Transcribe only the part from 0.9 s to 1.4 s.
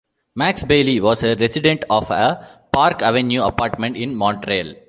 was a